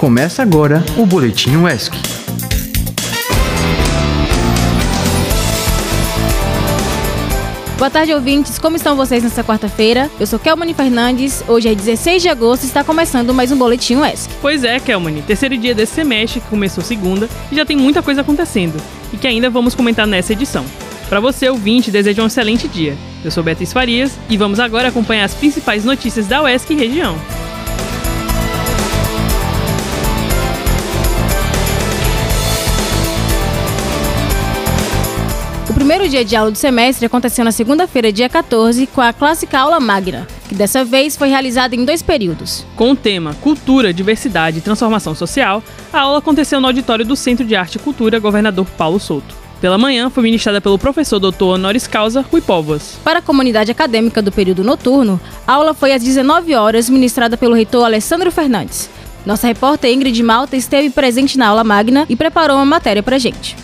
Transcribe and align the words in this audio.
Começa 0.00 0.40
agora 0.40 0.82
o 0.96 1.04
Boletim 1.04 1.56
UESC. 1.56 1.94
Boa 7.76 7.90
tarde, 7.90 8.14
ouvintes. 8.14 8.58
Como 8.58 8.76
estão 8.76 8.96
vocês 8.96 9.22
nessa 9.22 9.44
quarta-feira? 9.44 10.10
Eu 10.18 10.26
sou 10.26 10.38
Kelmani 10.38 10.72
Fernandes. 10.72 11.44
Hoje 11.46 11.68
é 11.68 11.74
16 11.74 12.22
de 12.22 12.30
agosto 12.30 12.62
e 12.62 12.66
está 12.66 12.82
começando 12.82 13.34
mais 13.34 13.52
um 13.52 13.58
Boletim 13.58 13.96
UESC. 13.96 14.30
Pois 14.40 14.64
é, 14.64 14.80
Kelmani. 14.80 15.20
Terceiro 15.20 15.54
dia 15.58 15.74
desse 15.74 15.96
semestre, 15.96 16.40
que 16.40 16.48
começou 16.48 16.82
segunda, 16.82 17.28
e 17.52 17.56
já 17.56 17.66
tem 17.66 17.76
muita 17.76 18.02
coisa 18.02 18.22
acontecendo. 18.22 18.82
E 19.12 19.18
que 19.18 19.26
ainda 19.26 19.50
vamos 19.50 19.74
comentar 19.74 20.06
nessa 20.06 20.32
edição. 20.32 20.64
Para 21.10 21.20
você, 21.20 21.46
ouvinte, 21.50 21.90
desejo 21.90 22.22
um 22.22 22.26
excelente 22.26 22.66
dia. 22.68 22.96
Eu 23.22 23.30
sou 23.30 23.42
Beatriz 23.42 23.70
Farias 23.70 24.18
e 24.30 24.38
vamos 24.38 24.60
agora 24.60 24.88
acompanhar 24.88 25.26
as 25.26 25.34
principais 25.34 25.84
notícias 25.84 26.26
da 26.26 26.42
UESC 26.42 26.72
e 26.72 26.76
região. 26.76 27.18
Primeiro 35.90 36.08
dia 36.08 36.24
de 36.24 36.36
aula 36.36 36.52
do 36.52 36.56
semestre 36.56 37.04
aconteceu 37.04 37.44
na 37.44 37.50
segunda-feira, 37.50 38.12
dia 38.12 38.28
14, 38.28 38.86
com 38.86 39.00
a 39.00 39.12
clássica 39.12 39.58
aula 39.58 39.80
magna, 39.80 40.24
que 40.48 40.54
dessa 40.54 40.84
vez 40.84 41.16
foi 41.16 41.28
realizada 41.28 41.74
em 41.74 41.84
dois 41.84 42.00
períodos. 42.00 42.64
Com 42.76 42.92
o 42.92 42.96
tema 42.96 43.34
Cultura, 43.40 43.92
Diversidade 43.92 44.58
e 44.58 44.60
Transformação 44.60 45.16
Social, 45.16 45.60
a 45.92 46.02
aula 46.02 46.18
aconteceu 46.18 46.60
no 46.60 46.68
auditório 46.68 47.04
do 47.04 47.16
Centro 47.16 47.44
de 47.44 47.56
Arte 47.56 47.74
e 47.74 47.80
Cultura 47.80 48.20
Governador 48.20 48.66
Paulo 48.78 49.00
Souto. 49.00 49.34
Pela 49.60 49.76
manhã, 49.76 50.08
foi 50.10 50.22
ministrada 50.22 50.60
pelo 50.60 50.78
professor 50.78 51.18
Dr. 51.18 51.42
honoris 51.42 51.88
causa 51.88 52.20
Rui 52.20 52.40
Povas. 52.40 52.96
Para 53.02 53.18
a 53.18 53.22
comunidade 53.22 53.72
acadêmica 53.72 54.22
do 54.22 54.30
período 54.30 54.62
noturno, 54.62 55.20
a 55.44 55.54
aula 55.54 55.74
foi 55.74 55.92
às 55.92 56.04
19 56.04 56.54
horas, 56.54 56.88
ministrada 56.88 57.36
pelo 57.36 57.56
reitor 57.56 57.84
Alessandro 57.84 58.30
Fernandes. 58.30 58.88
Nossa 59.26 59.48
repórter 59.48 59.92
Ingrid 59.92 60.22
Malta 60.22 60.56
esteve 60.56 60.88
presente 60.88 61.36
na 61.36 61.48
aula 61.48 61.64
magna 61.64 62.06
e 62.08 62.14
preparou 62.14 62.58
uma 62.58 62.64
matéria 62.64 63.02
para 63.02 63.18
gente. 63.18 63.56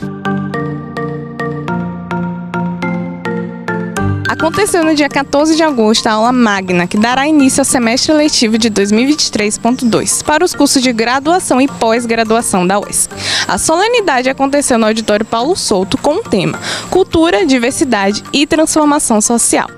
Aconteceu 4.38 4.84
no 4.84 4.94
dia 4.94 5.08
14 5.08 5.56
de 5.56 5.62
agosto 5.62 6.06
a 6.06 6.12
aula 6.12 6.30
magna, 6.30 6.86
que 6.86 6.98
dará 6.98 7.26
início 7.26 7.62
ao 7.62 7.64
semestre 7.64 8.12
letivo 8.12 8.58
de 8.58 8.70
2023.2 8.70 10.22
para 10.22 10.44
os 10.44 10.54
cursos 10.54 10.82
de 10.82 10.92
graduação 10.92 11.58
e 11.58 11.66
pós-graduação 11.66 12.66
da 12.66 12.78
UESC. 12.78 13.10
A 13.48 13.56
solenidade 13.56 14.28
aconteceu 14.28 14.78
no 14.78 14.86
auditório 14.86 15.24
Paulo 15.24 15.56
Souto 15.56 15.96
com 15.96 16.16
o 16.16 16.22
tema 16.22 16.60
Cultura, 16.90 17.46
Diversidade 17.46 18.22
e 18.30 18.46
Transformação 18.46 19.22
Social. 19.22 19.70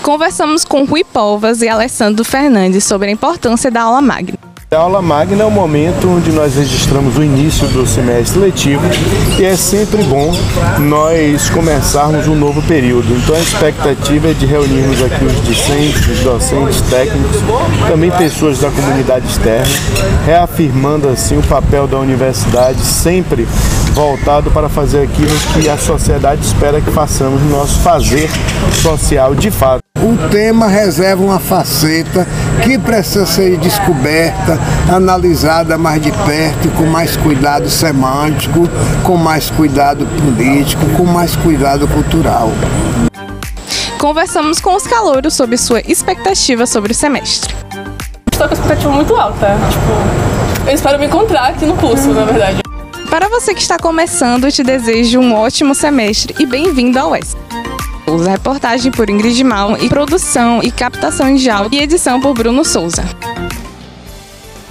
Conversamos 0.00 0.64
com 0.64 0.84
Rui 0.84 1.02
Polvas 1.02 1.60
e 1.60 1.68
Alessandro 1.68 2.24
Fernandes 2.24 2.84
sobre 2.84 3.08
a 3.08 3.12
importância 3.12 3.68
da 3.68 3.82
aula 3.82 4.00
magna. 4.00 4.51
A 4.72 4.78
aula 4.78 5.02
magna 5.02 5.42
é 5.42 5.46
o 5.46 5.50
momento 5.50 6.08
onde 6.08 6.32
nós 6.32 6.54
registramos 6.54 7.18
o 7.18 7.22
início 7.22 7.68
do 7.68 7.86
semestre 7.86 8.38
letivo 8.38 8.82
e 9.38 9.44
é 9.44 9.54
sempre 9.54 10.02
bom 10.04 10.34
nós 10.78 11.50
começarmos 11.50 12.26
um 12.26 12.34
novo 12.34 12.62
período. 12.62 13.14
Então 13.14 13.34
a 13.34 13.38
expectativa 13.38 14.30
é 14.30 14.32
de 14.32 14.46
reunirmos 14.46 15.02
aqui 15.02 15.26
os 15.26 15.44
discentes, 15.44 16.08
os 16.08 16.20
docentes, 16.20 16.80
técnicos, 16.88 17.36
também 17.86 18.10
pessoas 18.12 18.60
da 18.60 18.70
comunidade 18.70 19.26
externa, 19.26 19.74
reafirmando 20.24 21.06
assim 21.06 21.36
o 21.36 21.42
papel 21.42 21.86
da 21.86 21.98
universidade 21.98 22.80
sempre 22.80 23.46
voltado 23.92 24.50
para 24.52 24.70
fazer 24.70 25.02
aquilo 25.02 25.38
que 25.52 25.68
a 25.68 25.76
sociedade 25.76 26.46
espera 26.46 26.80
que 26.80 26.90
façamos 26.90 27.42
no 27.42 27.50
nosso 27.50 27.78
fazer 27.80 28.30
social 28.80 29.34
de 29.34 29.50
fato. 29.50 29.91
O 30.02 30.16
tema 30.30 30.66
reserva 30.66 31.22
uma 31.22 31.38
faceta 31.38 32.26
que 32.64 32.76
precisa 32.76 33.24
ser 33.24 33.56
descoberta, 33.56 34.58
analisada 34.92 35.78
mais 35.78 36.02
de 36.02 36.10
perto, 36.10 36.68
com 36.76 36.86
mais 36.86 37.16
cuidado 37.16 37.70
semântico, 37.70 38.68
com 39.04 39.16
mais 39.16 39.48
cuidado 39.50 40.04
político, 40.04 40.84
com 40.96 41.04
mais 41.04 41.36
cuidado 41.36 41.86
cultural. 41.86 42.50
Conversamos 43.96 44.60
com 44.60 44.74
os 44.74 44.84
calouros 44.88 45.34
sobre 45.34 45.56
sua 45.56 45.80
expectativa 45.80 46.66
sobre 46.66 46.90
o 46.90 46.94
semestre. 46.96 47.54
Estou 48.32 48.48
com 48.48 48.54
a 48.54 48.56
expectativa 48.56 48.90
muito 48.90 49.14
alta. 49.14 49.56
Tipo, 49.70 50.68
eu 50.68 50.74
espero 50.74 50.98
me 50.98 51.06
encontrar 51.06 51.50
aqui 51.50 51.64
no 51.64 51.76
curso, 51.76 52.08
na 52.08 52.24
verdade. 52.24 52.60
Para 53.08 53.28
você 53.28 53.54
que 53.54 53.60
está 53.60 53.78
começando, 53.78 54.50
te 54.50 54.64
desejo 54.64 55.20
um 55.20 55.32
ótimo 55.32 55.76
semestre 55.76 56.34
e 56.40 56.44
bem-vindo 56.44 56.98
ao 56.98 57.12
UES. 57.12 57.36
Usa 58.12 58.32
reportagem 58.32 58.92
por 58.92 59.08
Ingrid 59.08 59.42
Mal 59.42 59.82
e 59.82 59.88
produção 59.88 60.62
e 60.62 60.70
captação 60.70 61.34
de 61.34 61.48
áudio 61.48 61.80
e 61.80 61.82
edição 61.82 62.20
por 62.20 62.34
Bruno 62.34 62.62
Souza. 62.62 63.02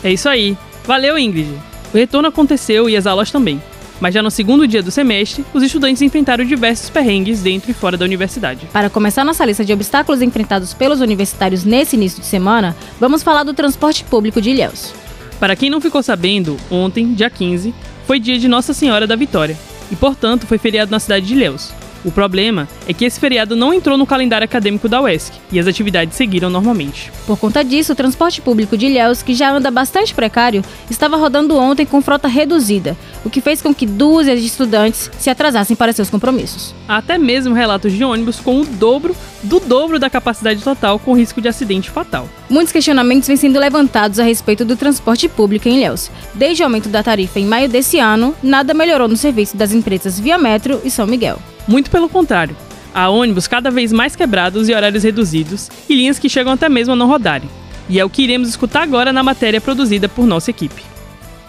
É 0.04 0.14
isso 0.14 0.30
aí. 0.30 0.56
Valeu, 0.86 1.18
Ingrid. 1.18 1.50
O 1.92 1.98
retorno 1.98 2.28
aconteceu 2.28 2.88
e 2.88 2.96
as 2.96 3.08
aulas 3.08 3.32
também. 3.32 3.60
Mas 4.00 4.14
já 4.14 4.22
no 4.22 4.30
segundo 4.30 4.68
dia 4.68 4.84
do 4.84 4.92
semestre, 4.92 5.44
os 5.56 5.64
estudantes 5.64 6.04
enfrentaram 6.04 6.46
diversos 6.46 6.92
perrengues 6.92 7.42
dentro 7.42 7.72
e 7.72 7.74
fora 7.74 7.98
da 7.98 8.06
universidade. 8.06 8.68
Para 8.72 8.92
começar 8.92 9.26
nossa 9.26 9.44
lista 9.44 9.66
de 9.66 9.74
obstáculos 9.74 10.22
enfrentados 10.22 10.76
pelos 10.76 11.02
universitários 11.02 11.64
nesse 11.64 11.96
início 11.96 12.22
de 12.22 12.28
semana, 12.28 12.76
vamos 13.00 13.24
falar 13.24 13.44
do 13.44 13.56
transporte 13.56 14.04
público 14.04 14.40
de 14.40 14.52
Ilhéus. 14.52 14.94
Para 15.40 15.56
quem 15.56 15.68
não 15.68 15.82
ficou 15.82 16.04
sabendo, 16.04 16.58
ontem, 16.70 17.16
dia 17.16 17.30
15, 17.30 17.74
foi 18.06 18.20
dia 18.20 18.38
de 18.38 18.48
Nossa 18.48 18.72
Senhora 18.72 19.08
da 19.08 19.16
Vitória, 19.16 19.58
e 19.92 19.96
portanto 19.96 20.46
foi 20.46 20.60
feriado 20.60 20.92
na 20.92 21.00
cidade 21.00 21.26
de 21.26 21.34
Ilhéus. 21.34 21.81
O 22.04 22.12
problema 22.12 22.68
é 22.88 22.94
que 22.94 23.06
esse 23.06 23.20
feriado 23.20 23.56
não 23.56 23.74
entrou 23.74 23.98
no 23.98 24.06
calendário 24.06 24.46
acadêmico 24.46 24.90
da 24.90 25.02
UESC 25.02 25.34
e 25.52 25.60
as 25.60 25.68
atividades 25.68 26.16
seguiram 26.16 26.50
normalmente. 26.50 27.12
Por 27.28 27.38
conta 27.38 27.64
disso, 27.64 27.94
o 27.94 27.96
transporte 27.96 28.42
público 28.42 28.78
de 28.78 28.88
Ilhéus, 28.88 29.22
que 29.22 29.34
já 29.34 29.52
anda 29.52 29.70
bastante 29.70 30.14
precário, 30.14 30.64
estava 30.90 31.16
rodando 31.16 31.58
ontem 31.58 31.86
com 31.86 32.02
frota 32.02 32.28
reduzida, 32.28 32.98
o 33.24 33.30
que 33.30 33.42
fez 33.42 33.62
com 33.62 33.74
que 33.74 33.86
dúzias 33.86 34.40
de 34.40 34.48
estudantes 34.48 35.12
se 35.20 35.30
atrasassem 35.30 35.76
para 35.76 35.94
seus 35.94 36.10
compromissos. 36.10 36.74
Há 36.88 36.98
até 36.98 37.18
mesmo 37.18 37.54
relatos 37.54 37.94
de 37.94 38.04
ônibus 38.04 38.40
com 38.40 38.62
o 38.62 38.66
dobro 38.66 39.16
do 39.44 39.60
dobro 39.60 40.00
da 40.00 40.10
capacidade 40.10 40.64
total 40.64 41.00
com 41.00 41.16
risco 41.16 41.42
de 41.42 41.48
acidente 41.48 41.90
fatal. 41.90 42.28
Muitos 42.50 42.72
questionamentos 42.72 43.28
vêm 43.28 43.38
sendo 43.38 43.60
levantados 43.60 44.20
a 44.20 44.24
respeito 44.24 44.64
do 44.66 44.76
transporte 44.76 45.28
público 45.28 45.68
em 45.68 45.78
Ilhéus. 45.78 46.12
Desde 46.34 46.62
o 46.62 46.66
aumento 46.66 46.90
da 46.90 47.04
tarifa 47.04 47.40
em 47.40 47.46
maio 47.46 47.70
desse 47.70 48.00
ano, 48.00 48.36
nada 48.44 48.74
melhorou 48.74 49.08
no 49.08 49.18
serviço 49.18 49.58
das 49.58 49.72
empresas 49.72 50.20
Via 50.20 50.38
Metro 50.38 50.82
e 50.84 50.92
São 50.92 51.08
Miguel. 51.08 51.40
Muito 51.72 51.90
pelo 51.90 52.10
contrário. 52.10 52.54
Há 52.94 53.08
ônibus 53.08 53.48
cada 53.48 53.72
vez 53.72 53.94
mais 53.94 54.14
quebrados 54.14 54.68
e 54.68 54.74
horários 54.74 55.06
reduzidos, 55.06 55.70
e 55.88 55.96
linhas 55.96 56.20
que 56.20 56.28
chegam 56.28 56.52
até 56.52 56.68
mesmo 56.68 56.92
a 56.92 56.98
não 56.98 57.08
rodarem. 57.08 57.50
E 57.88 57.98
é 57.98 58.04
o 58.04 58.10
que 58.10 58.24
iremos 58.24 58.50
escutar 58.50 58.84
agora 58.84 59.14
na 59.14 59.24
matéria 59.24 59.62
produzida 59.62 60.10
por 60.10 60.26
nossa 60.28 60.52
equipe. 60.52 60.91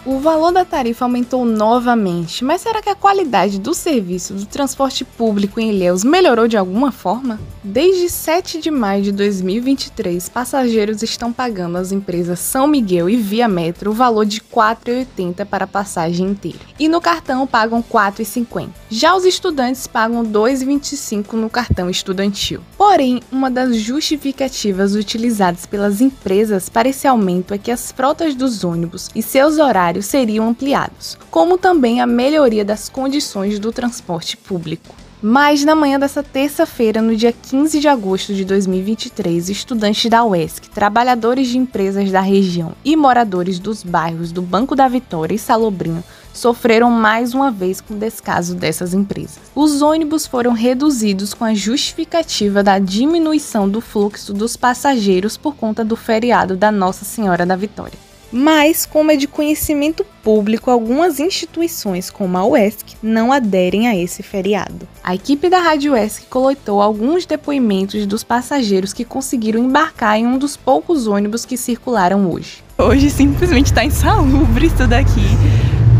O 0.05 0.19
valor 0.19 0.51
da 0.51 0.65
tarifa 0.65 1.05
aumentou 1.05 1.45
novamente, 1.45 2.43
mas 2.43 2.59
será 2.59 2.81
que 2.81 2.89
a 2.89 2.95
qualidade 2.95 3.57
do 3.57 3.73
serviço 3.73 4.33
do 4.33 4.45
transporte 4.45 5.05
público 5.05 5.61
em 5.61 5.69
Ilhéus 5.69 6.03
melhorou 6.03 6.45
de 6.45 6.57
alguma 6.57 6.91
forma? 6.91 7.39
Desde 7.63 8.09
7 8.09 8.59
de 8.59 8.69
maio 8.69 9.01
de 9.01 9.13
2023, 9.13 10.27
passageiros 10.27 11.01
estão 11.01 11.31
pagando 11.31 11.77
às 11.77 11.93
empresas 11.93 12.39
São 12.39 12.67
Miguel 12.67 13.09
e 13.09 13.15
Via 13.15 13.47
Metro 13.47 13.91
o 13.91 13.93
valor 13.93 14.25
de 14.25 14.39
R$ 14.39 14.45
4,80 14.53 15.45
para 15.45 15.63
a 15.63 15.67
passagem 15.67 16.27
inteira. 16.27 16.59
E 16.77 16.89
no 16.89 16.99
cartão 16.99 17.47
pagam 17.47 17.79
R$ 17.79 17.85
4,50. 17.89 18.67
Já 18.89 19.15
os 19.15 19.23
estudantes 19.23 19.87
pagam 19.87 20.23
R$ 20.23 20.27
2,25 20.27 21.31
no 21.31 21.49
cartão 21.49 21.89
estudantil. 21.89 22.59
Porém, 22.77 23.21
uma 23.31 23.49
das 23.49 23.77
justificativas 23.77 24.95
utilizadas 24.95 25.65
pelas 25.65 26.01
empresas 26.01 26.67
para 26.67 26.89
esse 26.89 27.07
aumento 27.07 27.53
é 27.53 27.57
que 27.57 27.71
as 27.71 27.89
frotas 27.89 28.35
dos 28.35 28.65
ônibus 28.65 29.09
e 29.15 29.21
seus 29.21 29.57
horários 29.57 29.92
seriam 30.01 30.47
ampliados, 30.47 31.17
como 31.29 31.57
também 31.57 32.01
a 32.01 32.07
melhoria 32.07 32.65
das 32.65 32.89
condições 32.89 33.59
do 33.59 33.71
transporte 33.71 34.35
público. 34.35 34.95
Mas 35.25 35.63
na 35.63 35.73
manhã 35.73 35.97
dessa 35.97 36.21
terça-feira, 36.21 37.01
no 37.01 37.15
dia 37.15 37.31
15 37.31 37.79
de 37.79 37.87
agosto 37.87 38.33
de 38.33 38.43
2023, 38.43 39.49
estudantes 39.49 40.11
da 40.11 40.21
UESC, 40.25 40.69
trabalhadores 40.69 41.47
de 41.47 41.57
empresas 41.57 42.11
da 42.11 42.19
região 42.19 42.73
e 42.83 42.93
moradores 42.97 43.57
dos 43.57 43.83
bairros 43.83 44.33
do 44.33 44.41
Banco 44.41 44.75
da 44.75 44.85
Vitória 44.89 45.33
e 45.33 45.39
Salobrinho 45.39 46.03
sofreram 46.33 46.91
mais 46.91 47.33
uma 47.33 47.49
vez 47.49 47.79
com 47.79 47.93
o 47.93 47.97
descaso 47.97 48.53
dessas 48.53 48.93
empresas. 48.93 49.39
Os 49.55 49.81
ônibus 49.81 50.27
foram 50.27 50.51
reduzidos 50.51 51.33
com 51.33 51.45
a 51.45 51.53
justificativa 51.53 52.61
da 52.61 52.77
diminuição 52.77 53.69
do 53.69 53.79
fluxo 53.79 54.33
dos 54.33 54.57
passageiros 54.57 55.37
por 55.37 55.55
conta 55.55 55.85
do 55.85 55.95
feriado 55.95 56.57
da 56.57 56.69
Nossa 56.69 57.05
Senhora 57.05 57.45
da 57.45 57.55
Vitória. 57.55 57.97
Mas, 58.35 58.83
como 58.83 59.11
é 59.11 59.15
de 59.15 59.27
conhecimento 59.27 60.03
público, 60.23 60.71
algumas 60.71 61.19
instituições, 61.19 62.09
como 62.09 62.35
a 62.35 62.43
UESC, 62.43 62.95
não 63.03 63.31
aderem 63.31 63.87
a 63.87 63.95
esse 63.95 64.23
feriado. 64.23 64.87
A 65.03 65.13
equipe 65.13 65.51
da 65.51 65.59
Rádio 65.59 65.93
UESC 65.93 66.25
coletou 66.25 66.81
alguns 66.81 67.27
depoimentos 67.27 68.07
dos 68.07 68.23
passageiros 68.23 68.91
que 68.91 69.05
conseguiram 69.05 69.59
embarcar 69.59 70.17
em 70.17 70.25
um 70.25 70.39
dos 70.39 70.57
poucos 70.57 71.05
ônibus 71.05 71.45
que 71.45 71.55
circularam 71.55 72.27
hoje. 72.31 72.63
Hoje 72.75 73.11
simplesmente 73.11 73.67
está 73.67 73.85
insalubre 73.85 74.65
isso 74.65 74.87
daqui, 74.87 75.27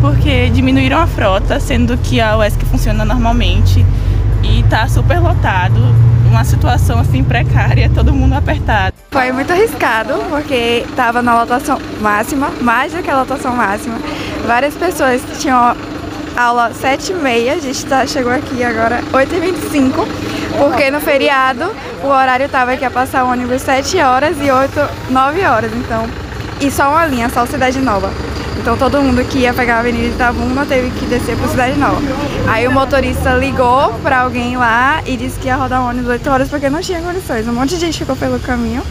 porque 0.02 0.50
diminuíram 0.50 0.98
a 0.98 1.06
frota, 1.06 1.60
sendo 1.60 1.96
que 2.00 2.20
a 2.20 2.36
UESC 2.36 2.66
funciona 2.66 3.06
normalmente 3.06 3.86
e 4.44 4.60
está 4.60 4.88
super 4.88 5.20
lotado. 5.20 5.80
uma 6.30 6.44
situação 6.44 7.00
assim 7.00 7.24
precária, 7.24 7.92
todo 7.94 8.12
mundo 8.12 8.34
apertado. 8.34 8.96
Foi 9.12 9.32
muito 9.32 9.54
arriscado, 9.54 10.16
porque 10.30 10.84
estava 10.90 11.22
na 11.22 11.40
lotação 11.40 11.80
máxima, 12.02 12.50
mais 12.60 12.92
do 12.92 13.04
que 13.04 13.10
a 13.10 13.20
lotação 13.20 13.56
máxima. 13.56 14.00
Várias 14.48 14.76
pessoas 14.76 15.22
tinham 15.40 15.76
aula 16.36 16.72
7h30, 16.72 17.52
a 17.52 17.60
gente 17.60 17.86
tá, 17.86 18.08
chegou 18.08 18.32
aqui 18.32 18.64
agora 18.64 19.02
8h25, 19.12 20.08
porque 20.58 20.90
no 20.90 21.00
feriado 21.00 21.72
o 22.04 22.08
horário 22.08 22.48
estava 22.48 22.76
que 22.76 22.84
ia 22.84 22.90
passar 22.90 23.24
o 23.26 23.30
ônibus 23.30 23.62
7 23.62 24.00
horas 24.00 24.36
e 24.42 24.50
8, 24.50 24.72
9 25.12 25.46
horas, 25.46 25.72
então. 25.74 26.08
E 26.60 26.72
só 26.72 26.90
uma 26.90 27.06
linha, 27.06 27.30
só 27.30 27.46
Cidade 27.46 27.80
Nova. 27.80 28.10
Então 28.60 28.78
todo 28.78 29.02
mundo 29.02 29.24
que 29.26 29.40
ia 29.40 29.54
pegar 29.54 29.78
a 29.78 29.80
Avenida 29.80 30.08
Itabuna 30.08 30.66
teve 30.66 30.90
que 30.92 31.06
descer 31.06 31.36
para 31.38 31.48
Cidade 31.48 31.78
Nova. 31.78 32.02
Aí 32.48 32.68
o 32.68 32.72
motorista 32.72 33.34
ligou 33.36 33.94
para 34.02 34.22
alguém 34.22 34.56
lá 34.58 35.02
e 35.06 35.18
disse 35.18 35.40
que 35.40 35.48
ia 35.48 35.56
rodar 35.56 35.82
o 35.82 35.90
ônibus 35.90 36.10
8 36.10 36.30
horas 36.30 36.50
porque 36.50 36.70
não 36.70 36.82
tinha 36.82 37.02
condições. 37.02 37.48
Um 37.48 37.54
monte 37.54 37.72
de 37.72 37.80
gente 37.80 37.98
ficou 37.98 38.16
pelo 38.16 38.40
caminho 38.40 38.84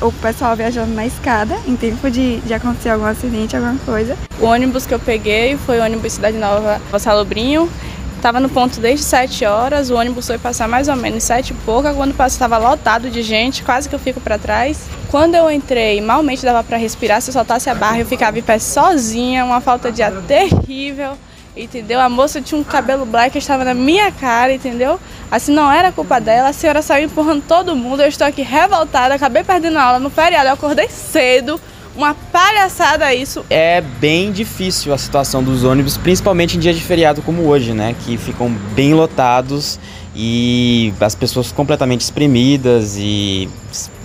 o 0.00 0.10
pessoal 0.10 0.56
viajando 0.56 0.92
na 0.92 1.06
escada 1.06 1.56
em 1.66 1.76
tempo 1.76 2.10
de, 2.10 2.40
de 2.40 2.52
acontecer 2.52 2.88
algum 2.88 3.04
acidente, 3.04 3.56
alguma 3.56 3.76
coisa. 3.86 4.16
O 4.40 4.46
ônibus 4.46 4.84
que 4.84 4.92
eu 4.92 4.98
peguei 4.98 5.56
foi 5.56 5.78
o 5.78 5.84
ônibus 5.84 6.14
Cidade 6.14 6.36
Nova 6.36 6.80
Salobrinho. 6.98 7.70
Estava 8.20 8.38
no 8.38 8.50
ponto 8.50 8.78
desde 8.80 9.02
7 9.02 9.46
horas, 9.46 9.88
o 9.88 9.94
ônibus 9.94 10.26
foi 10.26 10.36
passar 10.36 10.68
mais 10.68 10.88
ou 10.88 10.94
menos 10.94 11.24
7 11.24 11.52
e 11.52 11.54
pouca, 11.64 11.94
quando 11.94 12.14
estava 12.26 12.58
lotado 12.58 13.08
de 13.08 13.22
gente, 13.22 13.62
quase 13.62 13.88
que 13.88 13.94
eu 13.94 13.98
fico 13.98 14.20
para 14.20 14.36
trás. 14.36 14.82
Quando 15.10 15.36
eu 15.36 15.50
entrei, 15.50 16.02
malmente 16.02 16.44
dava 16.44 16.62
para 16.62 16.76
respirar, 16.76 17.22
se 17.22 17.30
eu 17.30 17.32
soltasse 17.32 17.70
a 17.70 17.74
barra 17.74 18.00
eu 18.00 18.04
ficava 18.04 18.38
em 18.38 18.42
pé 18.42 18.58
sozinha, 18.58 19.42
uma 19.42 19.62
falta 19.62 19.90
de 19.90 20.02
ar 20.02 20.12
terrível 20.28 21.16
entendeu? 21.56 21.98
A 21.98 22.08
moça 22.10 22.42
tinha 22.42 22.60
um 22.60 22.62
cabelo 22.62 23.06
black 23.06 23.32
que 23.32 23.38
estava 23.38 23.64
na 23.64 23.74
minha 23.74 24.12
cara, 24.12 24.52
entendeu? 24.52 25.00
Assim, 25.30 25.52
não 25.52 25.72
era 25.72 25.90
culpa 25.90 26.20
dela, 26.20 26.50
a 26.50 26.52
senhora 26.52 26.82
saiu 26.82 27.06
empurrando 27.06 27.42
todo 27.48 27.74
mundo, 27.74 28.02
eu 28.02 28.08
estou 28.08 28.26
aqui 28.26 28.42
revoltada, 28.42 29.14
acabei 29.14 29.42
perdendo 29.42 29.78
a 29.78 29.82
aula 29.82 29.98
no 29.98 30.10
feriado, 30.10 30.48
eu 30.48 30.52
acordei 30.52 30.88
cedo, 30.88 31.58
uma 31.94 32.14
palhaçada 32.14 33.12
isso. 33.14 33.44
É 33.50 33.80
bem 33.80 34.32
difícil 34.32 34.92
a 34.92 34.98
situação 34.98 35.42
dos 35.42 35.64
ônibus, 35.64 35.96
principalmente 35.96 36.56
em 36.56 36.60
dias 36.60 36.76
de 36.76 36.82
feriado 36.82 37.22
como 37.22 37.46
hoje, 37.46 37.72
né? 37.72 37.94
Que 38.04 38.16
ficam 38.16 38.50
bem 38.74 38.94
lotados 38.94 39.78
e 40.14 40.92
as 41.00 41.14
pessoas 41.14 41.52
completamente 41.52 42.00
espremidas 42.00 42.96
e 42.98 43.48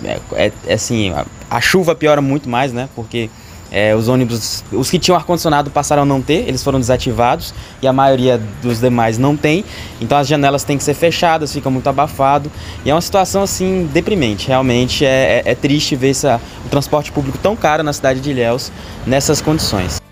é, 0.04 0.20
é, 0.34 0.52
é 0.68 0.74
assim, 0.74 1.12
a, 1.12 1.26
a 1.50 1.62
chuva 1.62 1.96
piora 1.96 2.22
muito 2.22 2.50
mais, 2.50 2.72
né? 2.72 2.90
Porque 2.96 3.30
é, 3.76 3.94
os 3.94 4.08
ônibus, 4.08 4.64
os 4.72 4.90
que 4.90 4.98
tinham 4.98 5.18
ar-condicionado 5.18 5.70
passaram 5.70 6.04
a 6.04 6.06
não 6.06 6.22
ter, 6.22 6.48
eles 6.48 6.64
foram 6.64 6.80
desativados 6.80 7.54
e 7.82 7.88
a 7.88 7.92
maioria 7.92 8.42
dos 8.62 8.80
demais 8.80 9.18
não 9.18 9.36
tem. 9.36 9.66
Então 10.00 10.18
as 10.18 10.30
janelas 10.30 10.64
têm 10.64 10.78
que 10.78 10.84
ser 10.84 10.94
fechadas, 10.94 11.52
fica 11.52 11.70
muito 11.70 11.86
abafado. 11.90 12.50
E 12.86 12.90
é 12.90 12.94
uma 12.94 13.02
situação 13.02 13.44
assim 13.44 13.90
deprimente. 13.92 14.48
Realmente 14.48 15.06
é, 15.06 15.44
é, 15.46 15.52
é 15.52 15.56
triste 15.56 15.94
ver 15.94 16.12
essa, 16.12 16.40
o 16.66 16.70
transporte 16.70 17.12
público 17.12 17.38
tão 17.38 17.54
caro 17.54 17.84
na 17.84 17.92
cidade 17.92 18.22
de 18.22 18.32
Ilhéus 18.32 18.72
nessas 19.06 19.42
condições. 19.42 20.05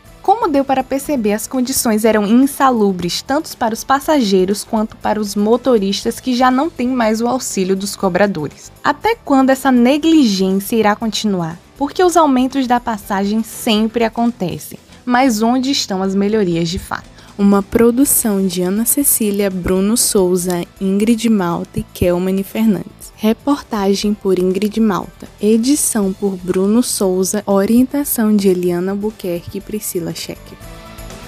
Como 0.43 0.51
deu 0.51 0.65
para 0.65 0.83
perceber, 0.83 1.31
as 1.31 1.47
condições 1.47 2.03
eram 2.03 2.27
insalubres 2.27 3.21
tanto 3.21 3.55
para 3.55 3.73
os 3.73 3.85
passageiros 3.85 4.61
quanto 4.61 4.97
para 4.97 5.17
os 5.17 5.37
motoristas 5.37 6.19
que 6.19 6.35
já 6.35 6.51
não 6.51 6.69
têm 6.69 6.89
mais 6.89 7.21
o 7.21 7.27
auxílio 7.29 7.77
dos 7.77 7.95
cobradores. 7.95 8.69
Até 8.83 9.15
quando 9.15 9.51
essa 9.51 9.71
negligência 9.71 10.75
irá 10.75 10.97
continuar? 10.97 11.57
Porque 11.77 12.03
os 12.03 12.17
aumentos 12.17 12.67
da 12.67 12.77
passagem 12.77 13.41
sempre 13.41 14.03
acontecem, 14.03 14.77
mas 15.05 15.41
onde 15.41 15.71
estão 15.71 16.03
as 16.03 16.13
melhorias 16.13 16.67
de 16.67 16.77
fato? 16.77 17.07
Uma 17.37 17.63
produção 17.63 18.45
de 18.45 18.63
Ana 18.63 18.83
Cecília, 18.83 19.49
Bruno 19.49 19.95
Souza, 19.95 20.65
Ingrid 20.81 21.29
Malta 21.29 21.79
e 21.79 21.83
Kelmane 21.93 22.43
Fernandes. 22.43 23.02
Reportagem 23.23 24.13
por 24.13 24.37
Ingrid 24.37 24.81
Malta. 24.81 25.29
Edição 25.41 26.11
por 26.11 26.35
Bruno 26.35 26.83
Souza. 26.83 27.41
Orientação 27.45 28.35
de 28.35 28.49
Eliana 28.49 28.93
Buquerque 28.93 29.59
e 29.59 29.61
Priscila 29.61 30.13
Schecker. 30.13 30.57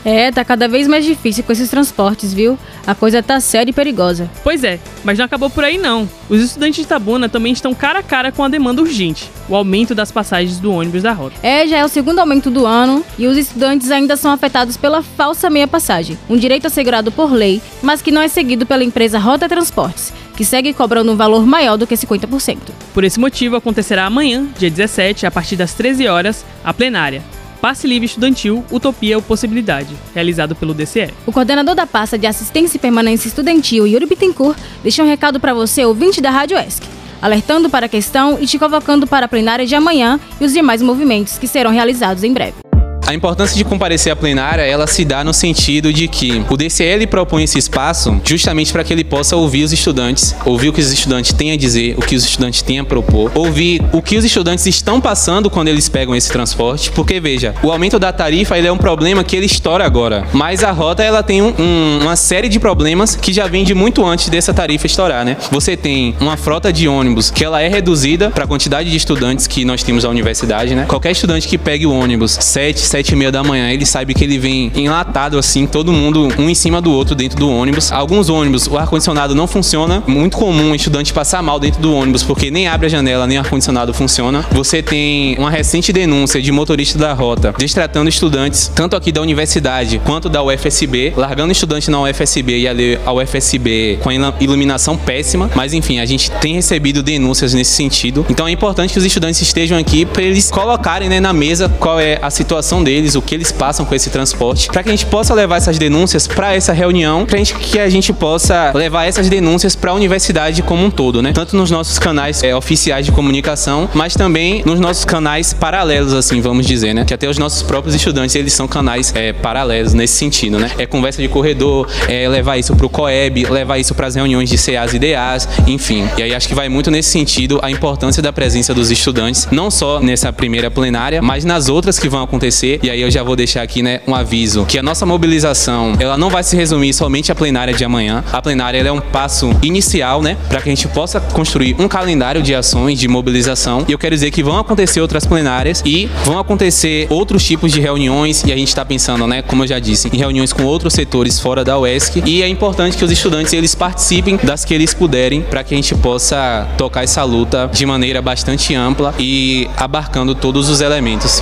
É, 0.04 0.30
tá 0.30 0.44
cada 0.44 0.68
vez 0.68 0.90
mais 0.90 1.06
difícil 1.06 1.46
com 1.46 1.54
esses 1.54 1.70
transportes, 1.70 2.34
viu? 2.34 2.60
A 2.86 2.94
coisa 2.94 3.24
tá 3.24 3.40
séria 3.40 3.72
e 3.72 3.74
perigosa. 3.74 4.30
Pois 4.44 4.64
é, 4.66 4.78
mas 5.06 5.18
não 5.18 5.24
acabou 5.24 5.50
por 5.50 5.64
aí 5.64 5.78
não. 5.78 6.08
Os 6.30 6.42
estudantes 6.42 6.76
de 6.76 6.82
Itabuna 6.82 7.30
também 7.30 7.54
estão 7.54 7.74
cara 7.74 8.00
a 8.00 8.04
cara 8.04 8.30
com 8.30 8.44
a 8.44 8.50
demanda 8.50 8.82
urgente, 8.82 9.32
o 9.48 9.56
aumento 9.56 9.96
das 9.96 10.12
passagens 10.12 10.60
do 10.60 10.74
ônibus 10.74 11.02
da 11.02 11.14
rota. 11.14 11.38
É, 11.42 11.66
já 11.66 11.78
é 11.78 11.86
o 11.86 11.88
segundo 11.88 12.20
aumento 12.20 12.52
do 12.52 12.66
ano 12.66 13.06
e 13.18 13.26
os 13.26 13.38
estudantes 13.38 13.90
ainda 13.90 14.18
são 14.18 14.32
afetados 14.32 14.76
pela 14.76 15.02
falsa 15.02 15.50
meia 15.50 15.68
passagem, 15.68 16.20
um 16.30 16.36
direito 16.36 16.68
assegurado 16.68 17.10
por 17.10 17.32
lei, 17.32 17.62
mas 17.82 18.02
que 18.02 18.12
não 18.12 18.22
é 18.22 18.28
seguido 18.28 18.66
pela 18.66 18.84
empresa 18.84 19.18
Rota 19.18 19.50
Transportes, 19.50 20.14
que 20.36 20.46
segue 20.46 20.74
cobrando 20.74 21.12
um 21.12 21.16
valor 21.16 21.46
maior 21.46 21.78
do 21.78 21.88
que 21.88 21.96
50%. 21.96 22.58
Por 22.94 23.04
esse 23.04 23.20
motivo, 23.20 23.56
acontecerá 23.56 24.06
amanhã, 24.06 24.48
dia 24.58 24.70
17, 24.70 25.26
a 25.26 25.32
partir 25.32 25.56
das 25.56 25.74
13 25.74 26.08
horas, 26.08 26.46
a 26.64 26.74
plenária. 26.74 27.24
Passe 27.62 27.88
Livre 27.88 28.06
Estudantil 28.06 28.64
Utopia 28.72 29.16
ou 29.16 29.24
Possibilidade, 29.24 29.96
realizado 30.14 30.56
pelo 30.56 30.74
DCE. 30.74 31.14
O 31.26 31.32
coordenador 31.32 31.74
da 31.74 31.88
pasta 31.88 32.18
de 32.18 32.28
Assistência 32.28 32.78
e 32.78 32.80
Permanência 32.80 33.28
Estudantil, 33.28 33.88
Yuri 33.88 34.06
Bittencourt, 34.06 34.58
deixa 34.84 35.02
um 35.02 35.08
recado 35.08 35.40
para 35.40 35.54
você, 35.54 35.84
ouvinte 35.84 36.22
da 36.22 36.30
Rádio 36.30 36.58
ESC, 36.60 36.84
alertando 37.22 37.70
para 37.70 37.88
a 37.88 37.90
questão 37.90 38.38
e 38.40 38.46
te 38.46 38.60
convocando 38.60 39.08
para 39.08 39.26
a 39.26 39.30
plenária 39.30 39.66
de 39.66 39.74
amanhã 39.74 40.20
e 40.40 40.46
os 40.46 40.54
demais 40.54 40.82
movimentos 40.82 41.38
que 41.38 41.48
serão 41.48 41.72
realizados 41.72 42.24
em 42.24 42.34
breve. 42.34 42.65
A 43.07 43.13
importância 43.13 43.56
de 43.56 43.63
comparecer 43.63 44.12
à 44.12 44.16
plenária, 44.16 44.63
ela 44.63 44.88
se 44.88 45.06
dá 45.06 45.24
no 45.24 45.31
sentido 45.31 45.94
de 45.94 46.07
que 46.07 46.44
o 46.50 46.57
DCL 46.57 47.06
propõe 47.06 47.44
esse 47.44 47.60
espaço 47.60 48.19
justamente 48.24 48.72
para 48.72 48.84
que 48.84 48.92
ele 48.92 49.04
possa 49.04 49.36
ouvir 49.36 49.63
os 49.63 49.72
estudantes, 49.72 50.36
ouvir 50.44 50.69
o 50.69 50.74
que 50.74 50.81
os 50.81 50.92
estudantes 50.92 51.31
têm 51.31 51.52
a 51.52 51.57
dizer, 51.57 51.94
o 51.98 52.02
que 52.02 52.16
os 52.16 52.24
estudantes 52.24 52.63
têm 52.63 52.80
a 52.80 52.84
propor, 52.84 53.31
ouvir 53.36 53.80
o 53.94 54.02
que 54.02 54.18
os 54.18 54.25
estudantes 54.25 54.66
estão 54.66 55.00
passando 55.00 55.52
quando 55.52 55.68
eles 55.68 55.88
pegam 55.88 56.16
esse 56.16 56.31
transporte, 56.31 56.90
porque 56.92 57.19
veja, 57.19 57.54
o 57.62 57.72
aumento 57.72 58.00
da 58.00 58.12
tarifa 58.12 58.57
ele 58.57 58.68
é 58.68 58.72
um 58.72 58.78
problema 58.78 59.24
que 59.24 59.36
ele 59.36 59.46
estoura 59.46 59.86
agora, 59.86 60.25
mas 60.34 60.63
a 60.63 60.72
rota 60.72 61.04
ela 61.04 61.22
tem 61.22 61.44
um, 61.44 61.54
um, 61.60 62.00
uma 62.01 62.16
série 62.16 62.50
de 62.50 62.60
problemas 62.60 63.16
que 63.16 63.31
já 63.31 63.46
vem 63.46 63.63
de 63.63 63.75
muito 63.75 64.04
antes 64.04 64.30
dessa 64.30 64.51
tarifa 64.51 64.88
estourar, 64.88 65.24
né? 65.24 65.38
Você 65.51 65.78
tem 65.78 66.16
uma 66.19 66.38
frota 66.38 66.74
de 66.74 66.88
ônibus 66.88 67.30
que 67.30 67.44
ela 67.44 67.62
é 67.62 67.68
reduzida 67.68 68.31
para 68.31 68.46
a 68.46 68.48
quantidade 68.48 68.90
de 68.90 68.98
estudantes 68.98 69.46
que 69.46 69.63
nós 69.63 69.84
temos 69.84 70.04
na 70.04 70.10
universidade, 70.10 70.74
né? 70.74 70.86
Qualquer 70.88 71.12
estudante 71.12 71.48
que 71.48 71.58
pegue 71.60 71.86
o 71.86 71.94
ônibus 71.94 72.36
7, 72.42 72.95
sete 72.96 73.12
e 73.12 73.16
meia 73.18 73.30
da 73.30 73.44
manhã, 73.44 73.70
ele 73.72 73.86
sabe 73.86 74.14
que 74.14 74.24
ele 74.24 74.40
vem 74.40 74.72
enlatado 74.74 75.38
assim, 75.38 75.68
todo 75.68 75.92
mundo 75.92 76.30
um 76.40 76.50
em 76.50 76.56
cima 76.56 76.80
do 76.80 76.94
outro 76.94 77.14
dentro 77.14 77.38
do 77.38 77.50
ônibus. 77.50 77.92
Alguns 77.92 78.30
ônibus, 78.30 78.68
o 78.68 78.78
ar-condicionado 78.78 79.36
não 79.36 79.48
funciona. 79.48 80.02
Muito 80.08 80.38
comum 80.38 80.72
o 80.72 80.76
estudante 80.76 81.12
passar 81.12 81.44
mal 81.44 81.60
dentro 81.60 81.82
do 81.82 81.94
ônibus 81.94 82.24
porque 82.24 82.50
nem 82.50 82.70
abre 82.70 82.86
a 82.86 82.90
janela, 82.90 83.28
nem 83.28 83.38
o 83.38 83.42
ar-condicionado 83.42 83.94
funciona. 83.94 84.46
Você 84.54 84.82
tem 84.82 85.36
uma 85.38 85.52
recente 85.52 85.92
denúncia 85.92 86.42
de 86.42 86.50
motorista 86.54 86.98
da 86.98 87.12
rota 87.12 87.54
destratando 87.58 88.08
estudantes, 88.08 88.72
tanto 88.74 88.96
aqui 88.96 89.12
da 89.12 89.20
universidade 89.20 90.00
quanto 90.06 90.30
da 90.30 90.42
UFSB, 90.42 91.16
largando 91.18 91.52
estudante 91.52 91.92
na 91.92 92.02
UFSB 92.02 92.60
e 92.60 92.66
ali 92.66 92.98
a 93.06 93.12
UFSB 93.12 94.00
com 94.02 94.08
a 94.08 94.14
iluminação 94.40 94.96
péssima. 94.96 95.52
Mas 95.54 95.74
enfim, 95.74 96.00
a 96.00 96.06
gente 96.06 96.32
tem 96.32 96.54
recebido 96.54 97.04
denúncias 97.04 97.54
nesse 97.54 97.74
sentido. 97.74 98.25
Então 98.30 98.48
é 98.48 98.52
importante 98.52 98.94
que 98.94 99.00
os 99.00 99.04
estudantes 99.04 99.42
estejam 99.42 99.78
aqui 99.78 100.06
para 100.06 100.24
eles 100.24 100.50
colocarem 100.50 101.10
né, 101.10 101.20
na 101.20 101.34
mesa 101.34 101.68
qual 101.68 102.00
é 102.00 102.20
a 102.22 102.30
situação 102.30 102.85
deles, 102.86 103.15
o 103.15 103.22
que 103.22 103.34
eles 103.34 103.51
passam 103.51 103.86
com 103.86 103.96
esse 103.96 104.10
transporte, 104.10 104.68
para 104.68 104.84
que 104.84 104.89
a 104.89 104.92
gente 104.92 105.08
possa 105.08 105.34
levar 105.34 105.58
essas 105.58 105.77
denúncias 105.77 106.27
para 106.27 106.54
essa 106.54 106.72
reunião, 106.72 107.25
para 107.25 107.42
que 107.42 107.80
a 107.80 107.89
gente 107.89 108.13
possa 108.13 108.72
levar 108.74 109.06
essas 109.06 109.27
denúncias 109.27 109.75
para 109.75 109.92
a 109.92 109.94
universidade 109.94 110.62
como 110.62 110.86
um 110.86 110.92
todo, 110.92 111.22
né? 111.22 111.34
Tanto 111.34 111.58
nos 111.58 111.72
nossos 111.72 111.98
canais 111.98 112.44
é, 112.44 112.56
oficiais 112.56 113.06
de 113.06 113.12
comunicação, 113.12 113.89
mas 113.94 114.13
também 114.13 114.63
nos 114.65 114.80
nossos 114.80 115.04
canais 115.04 115.51
paralelos, 115.51 116.13
assim, 116.13 116.39
vamos 116.39 116.65
dizer, 116.65 116.94
né? 116.94 117.04
Que 117.04 117.13
até 117.13 117.27
os 117.27 117.38
nossos 117.38 117.63
próprios 117.63 117.96
estudantes, 117.96 118.36
eles 118.36 118.54
são 118.54 118.68
canais 118.68 119.12
é, 119.15 119.34
paralelos 119.34 119.94
nesse 119.94 120.13
sentido, 120.13 120.60
né? 120.60 120.72
É 120.77 120.86
conversa 120.86 121.22
de 121.22 121.27
corredor, 121.27 121.89
é 122.08 122.30
levar 122.30 122.58
isso 122.58 122.75
para 122.75 122.86
o 122.86 122.89
COEB, 122.89 123.46
levar 123.46 123.80
isso 123.80 123.96
para 123.96 124.08
as 124.08 124.15
reuniões 124.15 124.50
de 124.50 124.58
CAs 124.58 124.94
e 124.94 125.00
DAs, 125.00 125.50
enfim. 125.68 126.08
E 126.18 126.24
aí 126.24 126.36
acho 126.36 126.48
que 126.48 126.56
vai 126.56 126.70
muito 126.70 126.92
nesse 126.92 127.10
sentido 127.10 127.60
a 127.63 127.72
importância 127.72 128.22
da 128.22 128.32
presença 128.32 128.74
dos 128.74 128.92
estudantes, 128.92 129.48
não 129.51 129.72
só 129.72 130.00
nessa 130.00 130.32
primeira 130.32 130.70
plenária, 130.70 131.22
mas 131.22 131.44
nas 131.44 131.70
outras 131.70 131.98
que 131.98 132.08
vão 132.08 132.22
acontecer 132.22 132.75
e 132.82 132.89
aí 132.89 133.01
eu 133.01 133.12
já 133.12 133.24
vou 133.24 133.36
deixar 133.36 133.62
aqui, 133.62 133.82
né, 133.82 134.01
um 134.08 134.15
aviso 134.15 134.65
que 134.65 134.77
a 134.77 134.84
nossa 134.84 135.05
mobilização, 135.05 135.94
ela 136.00 136.17
não 136.17 136.29
vai 136.29 136.44
se 136.44 136.55
resumir 136.55 136.94
somente 136.94 137.32
à 137.32 137.36
plenária 137.36 137.74
de 137.74 137.84
amanhã. 137.84 138.24
A 138.32 138.41
plenária 138.41 138.79
é 138.79 138.91
um 138.91 139.01
passo 139.01 139.51
inicial, 139.62 140.22
né, 140.22 140.38
para 140.50 140.62
que 140.62 140.70
a 140.70 140.75
gente 140.75 140.88
possa 140.88 141.20
construir 141.20 141.75
um 141.79 141.88
calendário 141.88 142.41
de 142.41 142.53
ações 142.53 143.00
de 143.00 143.08
mobilização. 143.08 143.86
E 143.88 143.91
eu 143.91 143.98
quero 143.98 144.15
dizer 144.15 144.32
que 144.32 144.44
vão 144.44 144.58
acontecer 144.58 145.01
outras 145.01 145.25
plenárias 145.25 145.82
e 145.86 146.10
vão 146.24 146.39
acontecer 146.39 147.08
outros 147.10 147.44
tipos 147.44 147.72
de 147.72 147.79
reuniões 147.79 148.44
e 148.44 148.51
a 148.51 148.55
gente 148.55 148.70
está 148.70 148.86
pensando, 148.86 149.27
né, 149.27 149.41
como 149.41 149.63
eu 149.63 149.67
já 149.67 149.79
disse, 149.79 150.10
em 150.12 150.17
reuniões 150.17 150.53
com 150.53 150.63
outros 150.63 150.94
setores 150.94 151.39
fora 151.39 151.63
da 151.63 151.77
UESC 151.77 152.24
e 152.25 152.41
é 152.41 152.48
importante 152.48 152.98
que 152.98 153.05
os 153.05 153.12
estudantes 153.12 153.53
eles 153.53 153.75
participem 153.75 154.39
das 154.44 154.65
que 154.65 154.74
eles 154.74 154.94
puderem 154.94 155.41
para 155.41 155.63
que 155.63 155.74
a 155.74 155.77
gente 155.77 155.96
possa 155.96 156.67
tocar 156.77 157.03
essa 157.03 157.24
luta 157.24 157.70
de 157.72 157.86
maneira 157.86 158.22
bastante 158.22 158.74
ampla 158.74 159.13
e 159.20 159.67
abarcando 159.77 160.34
todos 160.34 160.70
os 160.70 160.82
elementos. 160.82 161.41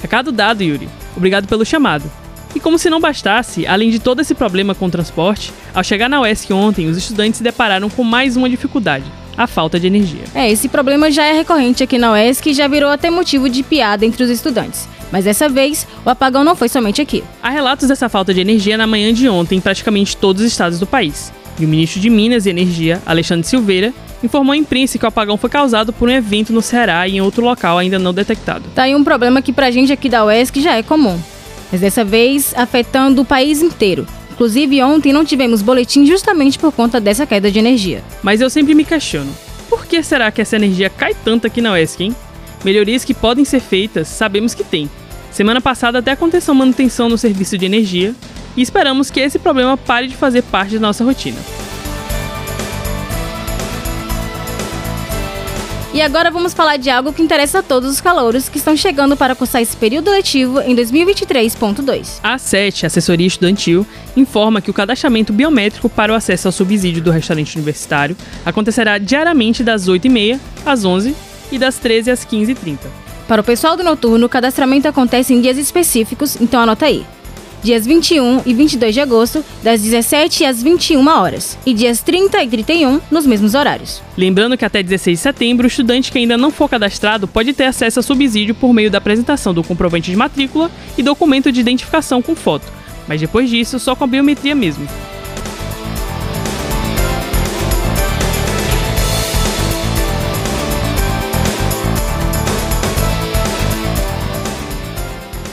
Recado 0.00 0.32
dado, 0.32 0.62
Yuri. 0.62 0.88
Obrigado 1.16 1.46
pelo 1.48 1.64
chamado. 1.64 2.10
E 2.54 2.60
como 2.60 2.78
se 2.78 2.88
não 2.88 3.00
bastasse, 3.00 3.66
além 3.66 3.90
de 3.90 3.98
todo 3.98 4.20
esse 4.20 4.34
problema 4.34 4.74
com 4.74 4.86
o 4.86 4.90
transporte, 4.90 5.52
ao 5.74 5.84
chegar 5.84 6.08
na 6.08 6.22
UESC 6.22 6.52
ontem, 6.52 6.86
os 6.86 6.96
estudantes 6.96 7.38
se 7.38 7.42
depararam 7.42 7.90
com 7.90 8.02
mais 8.02 8.34
uma 8.34 8.48
dificuldade: 8.48 9.04
a 9.36 9.46
falta 9.46 9.78
de 9.78 9.86
energia. 9.86 10.24
É, 10.34 10.50
esse 10.50 10.68
problema 10.68 11.10
já 11.10 11.24
é 11.24 11.32
recorrente 11.32 11.82
aqui 11.82 11.98
na 11.98 12.12
UESC 12.12 12.50
e 12.50 12.54
já 12.54 12.66
virou 12.66 12.90
até 12.90 13.10
motivo 13.10 13.48
de 13.48 13.62
piada 13.62 14.06
entre 14.06 14.22
os 14.22 14.30
estudantes. 14.30 14.88
Mas 15.12 15.24
dessa 15.24 15.48
vez, 15.48 15.86
o 16.04 16.10
apagão 16.10 16.42
não 16.42 16.56
foi 16.56 16.68
somente 16.68 17.00
aqui. 17.00 17.22
Há 17.42 17.50
relatos 17.50 17.88
dessa 17.88 18.08
falta 18.08 18.32
de 18.32 18.40
energia 18.40 18.76
na 18.76 18.86
manhã 18.86 19.12
de 19.12 19.28
ontem 19.28 19.58
em 19.58 19.60
praticamente 19.60 20.16
todos 20.16 20.42
os 20.42 20.48
estados 20.48 20.80
do 20.80 20.86
país. 20.86 21.32
E 21.58 21.64
o 21.64 21.68
ministro 21.68 22.00
de 22.00 22.10
Minas 22.10 22.46
e 22.46 22.50
Energia, 22.50 23.00
Alexandre 23.06 23.46
Silveira, 23.46 23.94
informou 24.22 24.52
à 24.52 24.56
imprensa 24.56 24.98
que 24.98 25.04
o 25.04 25.08
apagão 25.08 25.36
foi 25.36 25.50
causado 25.50 25.92
por 25.92 26.08
um 26.08 26.12
evento 26.12 26.52
no 26.52 26.62
Ceará 26.62 27.06
e 27.06 27.16
em 27.16 27.20
outro 27.20 27.44
local 27.44 27.78
ainda 27.78 27.98
não 27.98 28.14
detectado. 28.14 28.64
Tá 28.74 28.84
aí 28.84 28.94
um 28.94 29.04
problema 29.04 29.42
que 29.42 29.52
pra 29.52 29.70
gente 29.70 29.92
aqui 29.92 30.08
da 30.08 30.24
UESC 30.24 30.60
já 30.60 30.74
é 30.74 30.82
comum. 30.82 31.18
Mas 31.70 31.80
dessa 31.80 32.04
vez 32.04 32.54
afetando 32.56 33.22
o 33.22 33.24
país 33.24 33.60
inteiro. 33.60 34.06
Inclusive, 34.32 34.82
ontem 34.82 35.12
não 35.12 35.24
tivemos 35.24 35.62
boletim 35.62 36.04
justamente 36.04 36.58
por 36.58 36.70
conta 36.70 37.00
dessa 37.00 37.26
queda 37.26 37.50
de 37.50 37.58
energia. 37.58 38.04
Mas 38.22 38.40
eu 38.40 38.50
sempre 38.50 38.74
me 38.74 38.84
questiono: 38.84 39.32
por 39.68 39.86
que 39.86 40.02
será 40.02 40.30
que 40.30 40.42
essa 40.42 40.56
energia 40.56 40.90
cai 40.90 41.14
tanto 41.14 41.46
aqui 41.46 41.60
na 41.60 41.72
UESC, 41.72 42.04
hein? 42.04 42.16
Melhorias 42.64 43.04
que 43.04 43.14
podem 43.14 43.44
ser 43.44 43.60
feitas, 43.60 44.08
sabemos 44.08 44.54
que 44.54 44.64
tem. 44.64 44.90
Semana 45.30 45.60
passada 45.60 45.98
até 45.98 46.12
aconteceu 46.12 46.54
manutenção 46.54 47.08
no 47.08 47.18
serviço 47.18 47.56
de 47.58 47.66
energia 47.66 48.14
e 48.56 48.62
esperamos 48.62 49.10
que 49.10 49.20
esse 49.20 49.38
problema 49.38 49.76
pare 49.76 50.06
de 50.08 50.16
fazer 50.16 50.42
parte 50.42 50.74
da 50.74 50.80
nossa 50.80 51.04
rotina. 51.04 51.38
E 55.96 56.02
agora 56.02 56.30
vamos 56.30 56.52
falar 56.52 56.76
de 56.76 56.90
algo 56.90 57.10
que 57.10 57.22
interessa 57.22 57.60
a 57.60 57.62
todos 57.62 57.90
os 57.90 58.02
calouros 58.02 58.50
que 58.50 58.58
estão 58.58 58.76
chegando 58.76 59.16
para 59.16 59.34
cursar 59.34 59.62
esse 59.62 59.74
período 59.74 60.10
letivo 60.10 60.60
em 60.60 60.76
2023.2. 60.76 62.20
A 62.22 62.36
SET, 62.36 62.84
Assessoria 62.84 63.26
Estudantil, 63.26 63.86
informa 64.14 64.60
que 64.60 64.70
o 64.70 64.74
cadastramento 64.74 65.32
biométrico 65.32 65.88
para 65.88 66.12
o 66.12 66.14
acesso 66.14 66.48
ao 66.48 66.52
subsídio 66.52 67.02
do 67.02 67.10
restaurante 67.10 67.56
universitário 67.56 68.14
acontecerá 68.44 68.98
diariamente 68.98 69.64
das 69.64 69.88
8h30 69.88 70.38
às 70.66 70.84
11 70.84 71.16
e 71.50 71.58
das 71.58 71.78
13 71.78 72.10
às 72.10 72.26
15h30. 72.26 72.76
Para 73.26 73.40
o 73.40 73.44
pessoal 73.44 73.74
do 73.74 73.82
noturno, 73.82 74.26
o 74.26 74.28
cadastramento 74.28 74.86
acontece 74.86 75.32
em 75.32 75.40
dias 75.40 75.56
específicos, 75.56 76.38
então 76.38 76.60
anota 76.60 76.84
aí 76.84 77.06
dias 77.62 77.86
21 77.86 78.42
e 78.46 78.54
22 78.54 78.94
de 78.94 79.00
agosto, 79.00 79.44
das 79.62 79.82
17 79.82 80.44
às 80.44 80.62
21 80.62 81.06
horas, 81.08 81.58
e 81.64 81.74
dias 81.74 82.00
30 82.00 82.42
e 82.42 82.48
31 82.48 83.00
nos 83.10 83.26
mesmos 83.26 83.54
horários. 83.54 84.02
Lembrando 84.16 84.56
que 84.56 84.64
até 84.64 84.82
16 84.82 85.18
de 85.18 85.22
setembro, 85.22 85.64
o 85.64 85.68
estudante 85.68 86.10
que 86.12 86.18
ainda 86.18 86.36
não 86.36 86.50
for 86.50 86.68
cadastrado 86.68 87.26
pode 87.26 87.52
ter 87.52 87.64
acesso 87.64 88.00
a 88.00 88.02
subsídio 88.02 88.54
por 88.54 88.72
meio 88.72 88.90
da 88.90 88.98
apresentação 88.98 89.52
do 89.52 89.64
comprovante 89.64 90.10
de 90.10 90.16
matrícula 90.16 90.70
e 90.96 91.02
documento 91.02 91.50
de 91.50 91.60
identificação 91.60 92.22
com 92.22 92.34
foto, 92.34 92.66
mas 93.08 93.20
depois 93.20 93.48
disso 93.48 93.78
só 93.78 93.94
com 93.94 94.04
a 94.04 94.06
biometria 94.06 94.54
mesmo. 94.54 94.86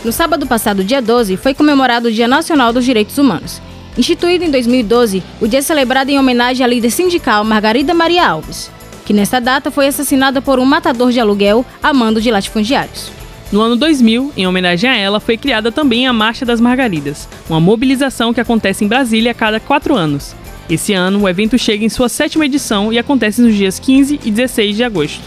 No 0.04 0.12
sábado 0.12 0.46
passado, 0.46 0.84
dia 0.84 1.02
12, 1.02 1.38
foi 1.38 1.54
comemorado 1.54 2.10
o 2.10 2.12
Dia 2.12 2.28
Nacional 2.28 2.74
dos 2.74 2.84
Direitos 2.84 3.18
Humanos. 3.18 3.62
Instituído 3.98 4.44
em 4.44 4.52
2012, 4.52 5.24
o 5.40 5.48
dia 5.48 5.60
é 5.60 5.62
celebrado 5.62 6.10
em 6.10 6.20
homenagem 6.20 6.66
à 6.66 6.68
líder 6.68 6.92
sindical 6.92 7.46
Margarida 7.46 7.94
Maria 7.94 8.28
Alves, 8.28 8.70
que 9.06 9.14
nesta 9.14 9.40
data 9.40 9.72
foi 9.72 9.88
assassinada 9.88 10.42
por 10.42 10.60
um 10.60 10.66
matador 10.66 11.10
de 11.10 11.22
aluguel 11.22 11.66
a 11.82 11.94
mando 11.94 12.20
de 12.20 12.30
latifundiários. 12.30 13.12
No 13.50 13.62
ano 13.62 13.78
2000, 13.78 14.34
em 14.36 14.46
homenagem 14.46 14.90
a 14.90 14.98
ela, 14.98 15.22
foi 15.22 15.38
criada 15.38 15.72
também 15.72 16.06
a 16.06 16.12
Marcha 16.12 16.46
das 16.46 16.60
Margaridas, 16.60 17.30
uma 17.50 17.62
mobilização 17.62 18.34
que 18.34 18.42
acontece 18.42 18.84
em 18.84 18.90
Brasília 18.90 19.32
a 19.32 19.36
cada 19.36 19.60
quatro 19.60 19.96
anos. 19.96 20.36
Esse 20.70 20.92
ano, 20.92 21.22
o 21.22 21.30
evento 21.30 21.58
chega 21.58 21.86
em 21.86 21.90
sua 21.90 22.10
sétima 22.10 22.46
edição 22.46 22.92
e 22.92 23.00
acontece 23.00 23.42
nos 23.42 23.56
dias 23.56 23.80
15 23.80 24.20
e 24.26 24.32
16 24.32 24.76
de 24.76 24.84
agosto. 24.84 25.22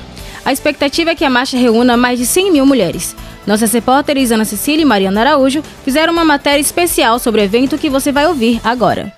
A 0.45 0.53
expectativa 0.53 1.11
é 1.11 1.15
que 1.15 1.25
a 1.25 1.31
marcha 1.31 1.57
reúna 1.57 1.97
mais 1.97 2.19
de 2.19 2.27
100 2.27 2.53
mil 2.53 2.67
mulheres, 2.67 3.17
nossas 3.47 3.73
repórteres 3.73 4.33
Ana 4.33 4.45
Cecília 4.45 4.83
e 4.83 4.87
Mariana 4.87 5.21
Araújo 5.21 5.63
fizeram 5.85 6.13
uma 6.13 6.25
matéria 6.25 6.61
especial 6.61 7.19
sobre 7.19 7.41
o 7.41 7.45
evento 7.45 7.79
que 7.79 7.91
você 7.91 8.11
vai 8.11 8.27
ouvir 8.27 8.61
agora. 8.65 9.13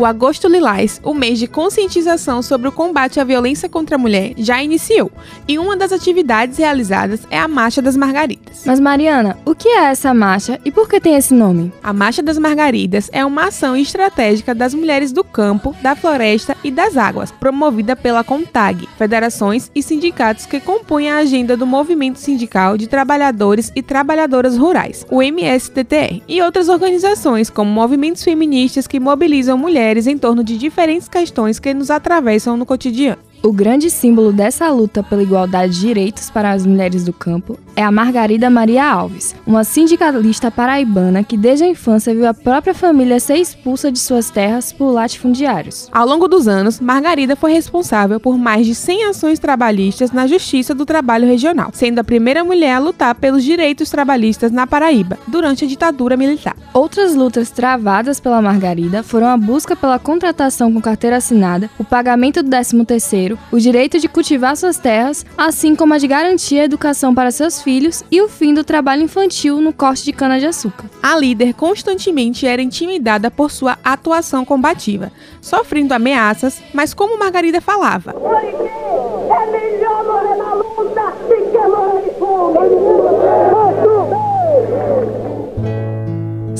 O 0.00 0.06
Agosto 0.06 0.48
Lilás, 0.48 0.98
o 1.04 1.12
mês 1.12 1.38
de 1.38 1.46
conscientização 1.46 2.40
sobre 2.40 2.66
o 2.66 2.72
combate 2.72 3.20
à 3.20 3.24
violência 3.24 3.68
contra 3.68 3.96
a 3.96 3.98
mulher, 3.98 4.32
já 4.38 4.62
iniciou, 4.62 5.12
e 5.46 5.58
uma 5.58 5.76
das 5.76 5.92
atividades 5.92 6.56
realizadas 6.56 7.20
é 7.30 7.38
a 7.38 7.46
Marcha 7.46 7.82
das 7.82 7.98
Margaridas. 7.98 8.62
Mas 8.64 8.80
Mariana, 8.80 9.36
o 9.44 9.54
que 9.54 9.68
é 9.68 9.90
essa 9.90 10.14
marcha 10.14 10.58
e 10.64 10.70
por 10.70 10.88
que 10.88 11.02
tem 11.02 11.16
esse 11.16 11.34
nome? 11.34 11.70
A 11.82 11.92
Marcha 11.92 12.22
das 12.22 12.38
Margaridas 12.38 13.10
é 13.12 13.22
uma 13.26 13.48
ação 13.48 13.76
estratégica 13.76 14.54
das 14.54 14.72
mulheres 14.72 15.12
do 15.12 15.22
campo, 15.22 15.76
da 15.82 15.94
floresta 15.94 16.56
e 16.64 16.70
das 16.70 16.96
águas, 16.96 17.30
promovida 17.30 17.94
pela 17.94 18.24
CONTAG, 18.24 18.88
federações 18.96 19.70
e 19.74 19.82
sindicatos 19.82 20.46
que 20.46 20.60
compõem 20.60 21.10
a 21.10 21.18
agenda 21.18 21.58
do 21.58 21.66
Movimento 21.66 22.18
Sindical 22.18 22.78
de 22.78 22.86
Trabalhadores 22.86 23.70
e 23.76 23.82
Trabalhadoras 23.82 24.56
Rurais, 24.56 25.04
o 25.10 25.22
MSTTR, 25.22 26.22
e 26.26 26.40
outras 26.40 26.70
organizações 26.70 27.50
como 27.50 27.70
movimentos 27.70 28.24
feministas 28.24 28.86
que 28.86 28.98
mobilizam 28.98 29.58
mulheres 29.58 29.89
mulheres 29.90 30.06
em 30.06 30.16
torno 30.16 30.44
de 30.44 30.56
diferentes 30.56 31.08
questões 31.08 31.58
que 31.58 31.74
nos 31.74 31.90
atravessam 31.90 32.56
no 32.56 32.64
cotidiano. 32.64 33.29
O 33.42 33.52
grande 33.52 33.88
símbolo 33.88 34.32
dessa 34.32 34.68
luta 34.68 35.02
pela 35.02 35.22
igualdade 35.22 35.72
de 35.72 35.80
direitos 35.80 36.28
para 36.28 36.50
as 36.50 36.66
mulheres 36.66 37.04
do 37.04 37.12
campo 37.12 37.58
é 37.74 37.82
a 37.82 37.90
Margarida 37.90 38.50
Maria 38.50 38.84
Alves, 38.84 39.34
uma 39.46 39.64
sindicalista 39.64 40.50
paraibana 40.50 41.24
que 41.24 41.38
desde 41.38 41.64
a 41.64 41.68
infância 41.68 42.14
viu 42.14 42.26
a 42.26 42.34
própria 42.34 42.74
família 42.74 43.18
ser 43.18 43.36
expulsa 43.36 43.90
de 43.90 43.98
suas 43.98 44.28
terras 44.28 44.72
por 44.72 44.90
latifundiários. 44.90 45.88
Ao 45.90 46.06
longo 46.06 46.28
dos 46.28 46.46
anos, 46.46 46.80
Margarida 46.80 47.34
foi 47.34 47.52
responsável 47.52 48.20
por 48.20 48.36
mais 48.36 48.66
de 48.66 48.74
100 48.74 49.04
ações 49.04 49.38
trabalhistas 49.38 50.12
na 50.12 50.26
Justiça 50.26 50.74
do 50.74 50.84
Trabalho 50.84 51.26
Regional, 51.26 51.70
sendo 51.72 52.00
a 52.00 52.04
primeira 52.04 52.44
mulher 52.44 52.74
a 52.74 52.78
lutar 52.78 53.14
pelos 53.14 53.42
direitos 53.42 53.88
trabalhistas 53.88 54.52
na 54.52 54.66
Paraíba 54.66 55.18
durante 55.26 55.64
a 55.64 55.68
ditadura 55.68 56.14
militar. 56.14 56.54
Outras 56.74 57.14
lutas 57.14 57.50
travadas 57.50 58.20
pela 58.20 58.42
Margarida 58.42 59.02
foram 59.02 59.28
a 59.28 59.36
busca 59.38 59.74
pela 59.74 59.98
contratação 59.98 60.70
com 60.70 60.80
carteira 60.80 61.16
assinada, 61.16 61.70
o 61.78 61.84
pagamento 61.84 62.42
do 62.42 62.50
13º 62.50 63.29
o 63.50 63.58
direito 63.58 63.98
de 63.98 64.08
cultivar 64.08 64.56
suas 64.56 64.78
terras, 64.78 65.24
assim 65.36 65.74
como 65.74 65.94
a 65.94 65.98
de 65.98 66.06
garantir 66.06 66.60
a 66.60 66.64
educação 66.64 67.14
para 67.14 67.30
seus 67.30 67.62
filhos 67.62 68.02
e 68.10 68.20
o 68.20 68.28
fim 68.28 68.54
do 68.54 68.64
trabalho 68.64 69.02
infantil 69.02 69.60
no 69.60 69.72
corte 69.72 70.04
de 70.04 70.12
cana-de-açúcar. 70.12 70.86
A 71.02 71.16
líder 71.16 71.54
constantemente 71.54 72.46
era 72.46 72.62
intimidada 72.62 73.30
por 73.30 73.50
sua 73.50 73.78
atuação 73.84 74.44
combativa, 74.44 75.12
sofrendo 75.40 75.94
ameaças, 75.94 76.62
mas 76.72 76.94
como 76.94 77.18
Margarida 77.18 77.60
falava. 77.60 78.12
É 78.12 79.46
melhor 79.50 80.04
morrer 80.04 80.36
na 80.36 80.54
luta 80.54 81.14
do 81.28 81.50
que 81.50 81.58
morrer 81.58 82.89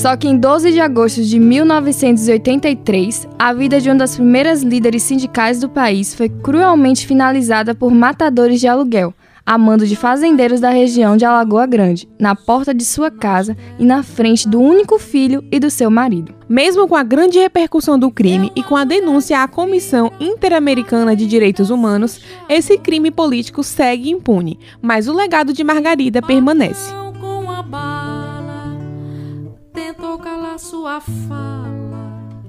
só 0.01 0.17
que 0.17 0.27
em 0.27 0.35
12 0.35 0.73
de 0.73 0.81
agosto 0.81 1.23
de 1.23 1.39
1983, 1.39 3.29
a 3.39 3.53
vida 3.53 3.79
de 3.79 3.91
uma 3.91 3.97
das 3.97 4.15
primeiras 4.17 4.63
líderes 4.63 5.03
sindicais 5.03 5.61
do 5.61 5.69
país 5.69 6.15
foi 6.15 6.31
cruelmente 6.31 7.07
finalizada 7.07 7.75
por 7.75 7.93
matadores 7.93 8.61
de 8.61 8.67
aluguel, 8.67 9.13
a 9.45 9.59
mando 9.59 9.87
de 9.87 9.95
fazendeiros 9.95 10.59
da 10.59 10.71
região 10.71 11.19
de 11.19 11.27
Alagoa 11.27 11.67
Grande, 11.67 12.09
na 12.19 12.35
porta 12.35 12.73
de 12.73 12.83
sua 12.83 13.11
casa 13.11 13.55
e 13.79 13.85
na 13.85 14.03
frente 14.03 14.49
do 14.49 14.59
único 14.59 14.99
filho 14.99 15.45
e 15.53 15.61
do 15.61 15.69
seu 15.69 15.91
marido. 15.91 16.35
Mesmo 16.49 16.89
com 16.89 16.97
a 16.97 17.03
grande 17.03 17.39
repercussão 17.39 17.99
do 17.99 18.11
crime 18.11 18.51
e 18.57 18.63
com 18.63 18.77
a 18.77 18.85
denúncia 18.85 19.43
à 19.43 19.49
Comissão 19.49 20.11
Interamericana 20.19 21.15
de 21.15 21.27
Direitos 21.27 21.69
Humanos, 21.69 22.23
esse 22.49 22.79
crime 22.79 23.11
político 23.11 23.63
segue 23.63 24.09
impune, 24.09 24.59
mas 24.81 25.09
o 25.09 25.13
legado 25.13 25.53
de 25.53 25.63
Margarida 25.63 26.23
permanece 26.23 26.91
sua 30.81 30.99
fala. 30.99 31.69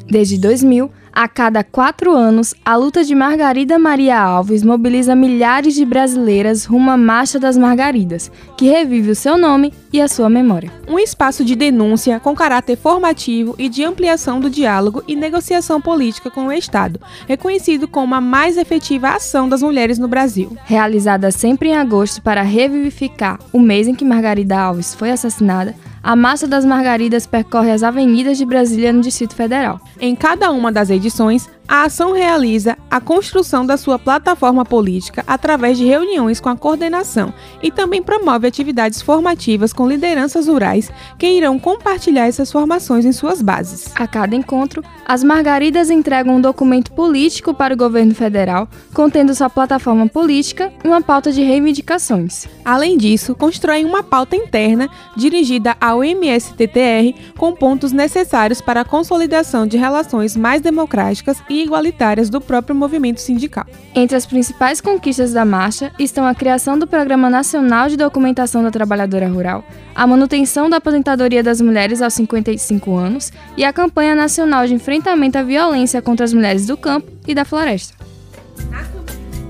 Desde 0.09 0.38
2000, 0.38 0.89
a 1.11 1.27
cada 1.27 1.65
quatro 1.65 2.15
anos, 2.15 2.55
a 2.63 2.77
luta 2.77 3.03
de 3.03 3.13
Margarida 3.13 3.77
Maria 3.77 4.21
Alves 4.21 4.63
mobiliza 4.63 5.13
milhares 5.13 5.75
de 5.75 5.85
brasileiras 5.85 6.63
rumo 6.63 6.91
à 6.91 6.97
Marcha 6.97 7.38
das 7.38 7.57
Margaridas, 7.57 8.31
que 8.57 8.69
revive 8.69 9.11
o 9.11 9.15
seu 9.15 9.38
nome 9.38 9.73
e 9.91 10.01
a 10.01 10.07
sua 10.07 10.29
memória. 10.29 10.71
Um 10.88 11.00
espaço 11.00 11.43
de 11.43 11.55
denúncia 11.55 12.19
com 12.19 12.36
caráter 12.36 12.77
formativo 12.77 13.55
e 13.57 13.67
de 13.67 13.83
ampliação 13.83 14.39
do 14.39 14.50
diálogo 14.50 15.03
e 15.07 15.15
negociação 15.15 15.81
política 15.81 16.29
com 16.29 16.48
o 16.48 16.53
Estado, 16.53 17.00
reconhecido 17.27 17.88
como 17.88 18.15
a 18.15 18.21
mais 18.21 18.57
efetiva 18.57 19.10
ação 19.10 19.50
das 19.50 19.62
mulheres 19.62 19.98
no 19.98 20.07
Brasil. 20.07 20.55
Realizada 20.65 21.31
sempre 21.31 21.69
em 21.69 21.75
agosto 21.75 22.21
para 22.21 22.41
revivificar 22.41 23.39
o 23.51 23.60
mês 23.60 23.88
em 23.88 23.95
que 23.95 24.05
Margarida 24.05 24.60
Alves 24.60 24.95
foi 24.95 25.12
assassinada, 25.12 25.75
a 26.03 26.15
Massa 26.15 26.48
das 26.48 26.65
Margaridas 26.65 27.27
percorre 27.27 27.69
as 27.69 27.83
avenidas 27.83 28.36
de 28.36 28.43
Brasília 28.43 28.91
no 28.91 29.01
Distrito 29.01 29.36
Federal. 29.36 29.79
Em 30.00 30.15
cada 30.15 30.51
uma 30.51 30.71
das 30.71 30.89
edições, 30.89 31.48
A 31.72 31.84
ação 31.84 32.12
realiza 32.12 32.78
a 32.90 33.00
construção 33.00 33.66
da 33.66 33.78
sua 33.78 33.98
plataforma 33.98 34.66
política 34.66 35.24
através 35.25 35.78
de 35.78 35.86
reuniões 35.86 36.42
com 36.42 36.50
a 36.50 36.58
coordenação 36.58 37.34
e 37.63 37.72
também 37.72 38.04
promove 38.04 38.46
atividades 38.46 39.01
formativas 39.01 39.72
com 39.72 39.88
lideranças 39.88 40.50
rurais 40.50 40.92
que 41.18 41.25
irão 41.25 41.58
compartilhar 41.58 42.28
essas 42.28 42.51
formações 42.51 43.06
em 43.06 43.13
suas 43.13 43.42
bases. 43.42 43.90
A 43.96 44.06
cada 44.06 44.36
encontro, 44.36 44.84
as 45.08 45.24
Margaridas 45.24 45.90
entregam 45.90 46.36
um 46.36 46.42
documento 46.42 46.92
político 46.92 47.54
para 47.54 47.74
o 47.74 47.78
governo 47.78 48.13
federal, 48.13 48.68
contendo 48.94 49.34
sua 49.34 49.50
plataforma 49.50 50.10
política 50.10 50.74
e 50.84 50.90
uma 50.90 51.01
pauta 51.01 51.32
de 51.32 51.42
reivindicações. 51.42 52.50
Além 52.66 52.98
disso, 52.98 53.34
constroem 53.34 53.86
uma 53.86 54.04
pauta 54.04 54.36
interna 54.36 54.90
dirigida 55.16 55.78
ao 55.80 56.04
MSTTR 56.04 57.16
com 57.38 57.54
pontos 57.54 57.94
necessários 57.94 58.60
para 58.60 58.82
a 58.82 58.86
consolidação 58.86 59.66
de 59.66 59.78
relações 59.78 60.36
mais 60.36 60.60
democráticas 60.60 61.42
e 61.50 61.61
igualitárias 61.63 62.30
do 62.30 62.41
próprio 62.41 62.75
movimento 62.75 63.20
sindical. 63.20 63.65
Entre 63.96 64.15
as 64.15 64.25
principais 64.25 64.82
conquistas 64.82 65.34
da 65.34 65.46
marcha 65.46 65.91
estão 66.00 66.25
a 66.25 66.36
criação 66.36 66.77
do 66.77 66.88
Programa 66.88 67.30
Nacional 67.30 67.89
de 67.89 67.98
Documentação 67.98 68.63
da 68.63 68.72
Trabalhadora 68.72 69.27
Rural, 69.27 69.63
a 69.94 70.08
manutenção 70.08 70.70
da 70.70 70.77
aposentadoria 70.77 71.44
das 71.44 71.62
mulheres 71.62 72.01
aos 72.01 72.13
55 72.13 72.96
anos 72.96 73.32
e 73.56 73.63
a 73.63 73.74
campanha 73.74 74.15
nacional 74.15 74.65
de 74.65 74.74
enfrentamento 74.74 75.38
à 75.38 75.44
violência 75.44 76.01
contra 76.01 76.24
as 76.24 76.34
mulheres 76.34 76.65
do 76.65 76.77
campo 76.77 77.12
e 77.27 77.34
da 77.34 77.46
floresta. 77.46 77.96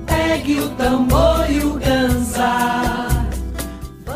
Pegue 0.06 0.60
o 0.60 0.70
tambor 0.70 1.50
e 1.50 1.60
o. 1.60 1.72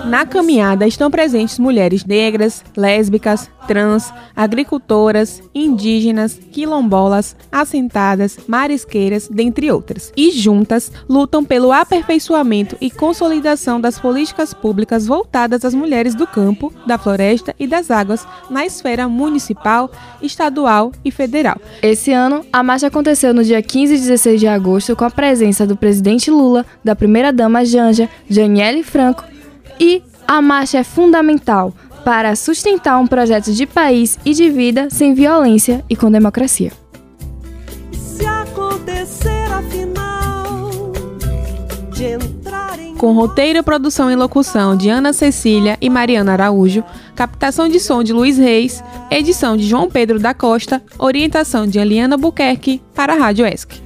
Na 0.07 0.23
caminhada 0.23 0.85
estão 0.85 1.09
presentes 1.09 1.57
mulheres 1.57 2.05
negras, 2.05 2.63
lésbicas, 2.77 3.49
trans, 3.67 4.13
agricultoras, 4.35 5.41
indígenas, 5.53 6.39
quilombolas, 6.51 7.35
assentadas, 7.51 8.37
marisqueiras, 8.47 9.27
dentre 9.27 9.71
outras. 9.71 10.13
E 10.15 10.29
juntas 10.29 10.91
lutam 11.09 11.43
pelo 11.43 11.71
aperfeiçoamento 11.71 12.77
e 12.79 12.91
consolidação 12.91 13.81
das 13.81 13.99
políticas 13.99 14.53
públicas 14.53 15.07
voltadas 15.07 15.65
às 15.65 15.73
mulheres 15.73 16.13
do 16.13 16.27
campo, 16.27 16.71
da 16.85 16.99
floresta 16.99 17.55
e 17.59 17.65
das 17.65 17.89
águas 17.89 18.27
na 18.47 18.63
esfera 18.63 19.09
municipal, 19.09 19.89
estadual 20.21 20.91
e 21.03 21.09
federal. 21.09 21.57
Esse 21.81 22.11
ano, 22.11 22.45
a 22.53 22.61
marcha 22.61 22.87
aconteceu 22.87 23.33
no 23.33 23.43
dia 23.43 23.61
15 23.61 23.95
e 23.95 23.97
16 23.97 24.39
de 24.39 24.47
agosto 24.47 24.95
com 24.95 25.03
a 25.03 25.09
presença 25.09 25.65
do 25.65 25.75
presidente 25.75 26.29
Lula, 26.29 26.63
da 26.83 26.95
primeira-dama 26.95 27.65
Janja, 27.65 28.07
Janiele 28.29 28.83
Franco 28.83 29.34
e 29.79 30.03
a 30.27 30.41
marcha 30.41 30.79
é 30.79 30.83
fundamental 30.83 31.73
para 32.03 32.35
sustentar 32.35 32.99
um 32.99 33.07
projeto 33.07 33.51
de 33.51 33.65
país 33.65 34.19
e 34.23 34.33
de 34.33 34.49
vida 34.49 34.89
sem 34.91 35.13
violência 35.13 35.83
e 35.89 35.95
com 35.95 36.11
democracia. 36.11 36.71
Com 42.97 43.13
roteiro, 43.13 43.63
produção 43.63 44.09
e 44.09 44.15
locução 44.15 44.75
de 44.75 44.89
Ana 44.89 45.13
Cecília 45.13 45.77
e 45.81 45.89
Mariana 45.89 46.33
Araújo, 46.33 46.83
captação 47.15 47.67
de 47.67 47.79
som 47.79 48.01
de 48.01 48.13
Luiz 48.13 48.37
Reis, 48.37 48.83
edição 49.11 49.57
de 49.57 49.67
João 49.67 49.89
Pedro 49.89 50.17
da 50.17 50.33
Costa, 50.33 50.81
orientação 50.97 51.67
de 51.67 51.77
Eliana 51.77 52.17
Buquerque 52.17 52.81
para 52.95 53.13
a 53.13 53.17
Rádio 53.17 53.45
ESC. 53.45 53.83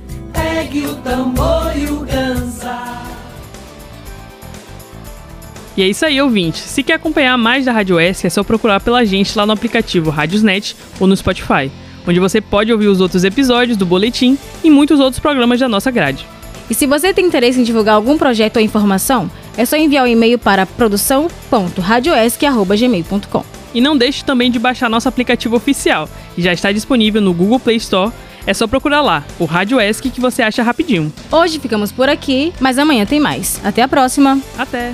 E 5.79 5.81
é 5.81 5.87
isso 5.87 6.05
aí, 6.05 6.21
ouvinte. 6.21 6.59
Se 6.59 6.83
quer 6.83 6.95
acompanhar 6.95 7.37
mais 7.37 7.63
da 7.63 7.71
Rádio 7.71 7.97
S, 7.97 8.27
é 8.27 8.29
só 8.29 8.43
procurar 8.43 8.81
pela 8.81 9.05
gente 9.05 9.37
lá 9.37 9.45
no 9.45 9.53
aplicativo 9.53 10.09
Radiosnet 10.09 10.75
ou 10.99 11.07
no 11.07 11.15
Spotify, 11.15 11.71
onde 12.05 12.19
você 12.19 12.41
pode 12.41 12.69
ouvir 12.69 12.89
os 12.89 12.99
outros 12.99 13.23
episódios 13.23 13.77
do 13.77 13.85
Boletim 13.85 14.37
e 14.61 14.69
muitos 14.69 14.99
outros 14.99 15.21
programas 15.21 15.57
da 15.57 15.69
nossa 15.69 15.89
grade. 15.89 16.27
E 16.69 16.73
se 16.73 16.85
você 16.85 17.13
tem 17.13 17.25
interesse 17.25 17.61
em 17.61 17.63
divulgar 17.63 17.95
algum 17.95 18.17
projeto 18.17 18.57
ou 18.57 18.61
informação, 18.61 19.31
é 19.55 19.63
só 19.63 19.77
enviar 19.77 20.03
o 20.03 20.07
um 20.07 20.11
e-mail 20.11 20.37
para 20.37 20.65
produção.radioesc.gmail.com. 20.65 23.45
E 23.73 23.79
não 23.79 23.97
deixe 23.97 24.25
também 24.25 24.51
de 24.51 24.59
baixar 24.59 24.89
nosso 24.89 25.07
aplicativo 25.07 25.55
oficial, 25.55 26.09
que 26.35 26.41
já 26.41 26.51
está 26.51 26.73
disponível 26.73 27.21
no 27.21 27.33
Google 27.33 27.57
Play 27.57 27.77
Store. 27.77 28.11
É 28.45 28.53
só 28.53 28.67
procurar 28.67 28.99
lá, 28.99 29.23
o 29.39 29.45
Rádio 29.45 29.79
ESC, 29.79 30.09
que 30.09 30.19
você 30.19 30.41
acha 30.41 30.61
rapidinho. 30.61 31.09
Hoje 31.31 31.57
ficamos 31.57 31.89
por 31.89 32.09
aqui, 32.09 32.51
mas 32.59 32.77
amanhã 32.77 33.05
tem 33.05 33.21
mais. 33.21 33.61
Até 33.63 33.81
a 33.81 33.87
próxima. 33.87 34.41
Até! 34.57 34.93